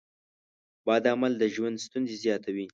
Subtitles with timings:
[0.87, 2.65] بد عمل د ژوند ستونزې زیاتوي.